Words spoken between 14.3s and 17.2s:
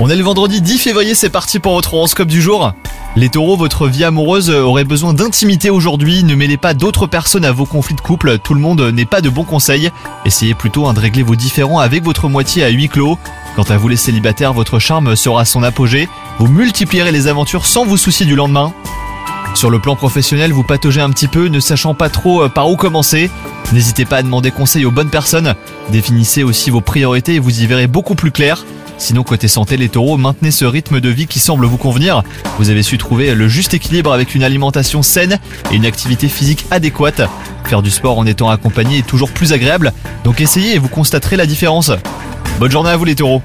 votre charme sera son apogée, vous multiplierez